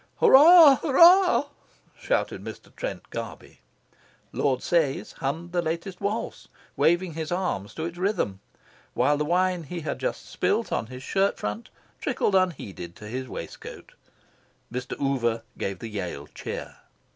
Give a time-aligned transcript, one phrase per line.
[0.17, 1.45] "Hurrah, hurrah!"
[1.95, 2.75] shouted Mr.
[2.75, 3.59] Trent Garby.
[4.31, 8.39] Lord Sayes hummed the latest waltz, waving his arms to its rhythm,
[8.95, 11.69] while the wine he had just spilt on his shirt front
[11.99, 13.91] trickled unheeded to his waistcoat.
[14.73, 14.99] Mr.
[14.99, 16.77] Oover gave the Yale cheer.